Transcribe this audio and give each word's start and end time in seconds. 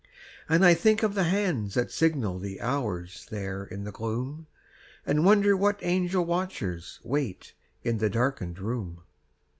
And 0.49 0.65
I 0.65 0.73
think 0.73 1.03
of 1.03 1.13
the 1.13 1.25
hands 1.25 1.75
that 1.75 1.91
signal 1.91 2.39
The 2.39 2.59
hours 2.59 3.27
there 3.29 3.65
in 3.65 3.83
the 3.83 3.91
gloom, 3.91 4.47
And 5.05 5.23
wonder 5.25 5.55
what 5.55 5.77
angel 5.83 6.25
watchers 6.25 6.99
Wait 7.03 7.53
in 7.83 7.99
the 7.99 8.09
darkened 8.09 8.57
room. 8.57 9.03